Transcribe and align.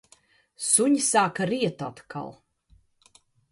Suņi 0.67 1.03
sāka 1.09 1.47
riet 1.51 1.85
atkal. 1.91 2.35